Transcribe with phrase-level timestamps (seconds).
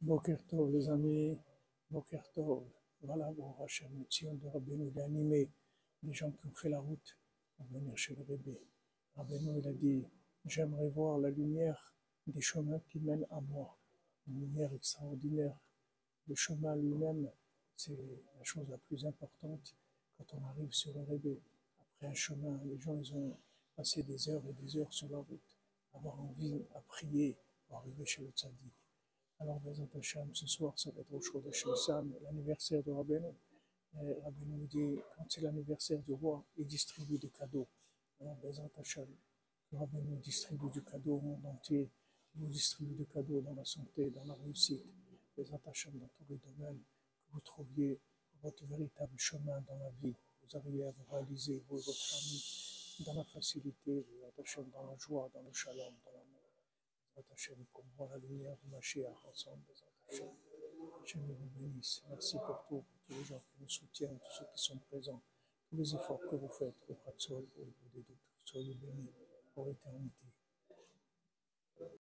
[0.00, 1.36] Boker Tov, les amis,
[1.90, 2.62] Boker Tov.
[3.02, 5.50] Voilà, bon, Hachem, de Rabbeinu, il a animé
[6.04, 7.18] les gens qui ont fait la route
[7.56, 8.60] pour venir chez le Rebbe.
[9.16, 10.04] Rabbeinu, il a dit,
[10.44, 11.92] j'aimerais voir la lumière
[12.28, 13.76] des chemins qui mènent à moi.
[14.28, 15.58] Une lumière extraordinaire.
[16.28, 17.28] Le chemin lui-même,
[17.74, 17.98] c'est
[18.36, 19.74] la chose la plus importante
[20.16, 21.40] quand on arrive sur le Rebbe.
[21.80, 23.36] Après un chemin, les gens, ils ont
[23.74, 25.58] passé des heures et des heures sur la route,
[25.92, 27.36] avoir envie à prier
[27.66, 28.72] pour arriver chez le Tzaddik.
[29.40, 33.32] Alors, Bezat Hashem, ce soir, ça va être au chaud de Sam, l'anniversaire de Rabbeinu.
[33.94, 37.68] Rabbeinu dit, quand c'est l'anniversaire du roi, il distribue des cadeaux.
[38.20, 39.06] Alors, Bezat Hashem,
[40.22, 41.88] distribue du cadeau au monde entier,
[42.34, 44.84] il nous distribue des cadeaux dans la santé, dans la réussite.
[45.36, 48.00] Bezat Hashem, dans tous les domaines, que vous trouviez
[48.42, 50.14] votre véritable chemin dans la vie.
[50.42, 52.42] Vous arrivez à vous réaliser, vous et votre famille,
[53.06, 54.04] dans la facilité,
[54.72, 56.37] dans la joie, dans le shalom, dans l'amour.
[57.32, 59.62] Hashem, pour voir la lumière de Mashiach ensemble,
[60.08, 60.28] Hashem.
[61.02, 62.02] Hashem vous bénisse.
[62.08, 65.22] Merci pour tout, pour tous les gens qui nous soutiennent, tous ceux qui sont présents,
[65.68, 68.16] tous les efforts que vous faites au Hatzol, au bout des doutes.
[68.44, 69.12] Soyez bénis
[69.54, 70.24] pour l'éternité.